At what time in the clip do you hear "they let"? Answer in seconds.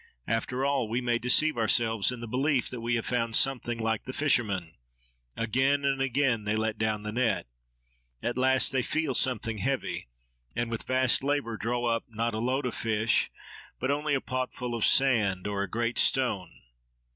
6.43-6.79